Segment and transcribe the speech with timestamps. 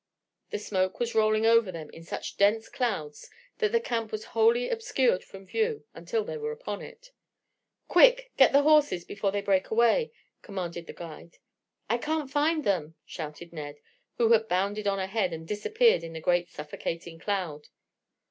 [0.49, 4.67] The smoke was rolling over them in such dense clouds that the camp was wholly
[4.67, 7.11] obscured from view until they were upon it.
[7.87, 8.31] "Quick!
[8.35, 10.11] Get the horses before they break away!"
[10.41, 11.37] commanded the guide.
[11.87, 13.75] "I can't find them!" shouted Ned,
[14.17, 17.67] who had bounded on ahead and disappeared in the great suffocating cloud.